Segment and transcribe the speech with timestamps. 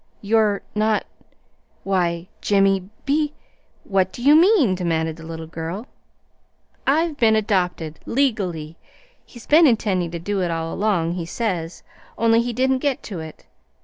[0.23, 1.05] "You're not
[1.83, 3.35] Why, Jimmy Be
[3.83, 5.85] What do you mean?" demanded the little girl.
[6.87, 8.77] "I've been adopted, LEGALLY.
[9.27, 11.83] He's been intending to do it, all along, he says,
[12.17, 13.45] only he didn't get to it.